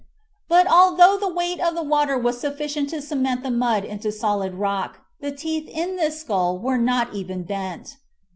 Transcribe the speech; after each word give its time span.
But, 0.47 0.65
although 0.65 1.15
the 1.15 1.31
weight 1.31 1.59
of 1.59 1.75
the 1.75 1.83
water 1.83 2.17
was 2.17 2.41
sufficient 2.41 2.89
to 2.89 3.03
cement 3.03 3.43
the 3.43 3.51
mud 3.51 3.85
into 3.85 4.11
solid 4.11 4.55
rock, 4.55 5.01
the 5.19 5.31
teeth 5.31 5.69
in 5.69 5.95
this 5.95 6.21
skull 6.21 6.57
were 6.57 6.79
not 6.79 7.13
even 7.13 7.43
bent. 7.43 7.97